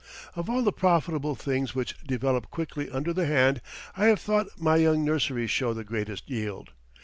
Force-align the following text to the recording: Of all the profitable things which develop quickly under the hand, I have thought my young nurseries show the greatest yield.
Of 0.35 0.49
all 0.49 0.63
the 0.63 0.71
profitable 0.71 1.35
things 1.35 1.75
which 1.75 1.95
develop 2.03 2.49
quickly 2.49 2.89
under 2.89 3.13
the 3.13 3.27
hand, 3.27 3.61
I 3.95 4.07
have 4.07 4.19
thought 4.19 4.47
my 4.59 4.77
young 4.77 5.05
nurseries 5.05 5.51
show 5.51 5.75
the 5.75 5.83
greatest 5.83 6.27
yield. 6.27 6.71